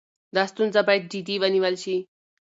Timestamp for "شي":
1.83-1.95